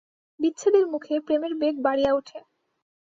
[0.39, 2.39] বিচ্ছেদের মুখে প্রেমের বেগ বাড়িয়া উঠে।